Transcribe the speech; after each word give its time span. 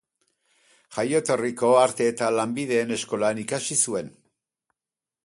Jaioterriko 0.95 1.69
Arte 1.81 2.07
eta 2.13 2.29
Lanbideen 2.39 2.97
Eskolan 2.97 3.43
ikasi 3.47 3.79
zuen. 3.89 4.11